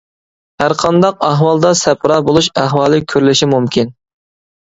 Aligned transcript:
ھەرقانداق 0.61 1.19
ئەھۋالدا 1.27 1.71
سەپرا 1.81 2.17
بولۇش 2.29 2.47
ئەھۋالى 2.63 2.99
كۆرۈلۈشى 3.13 3.49
مۇمكىن. 3.53 3.93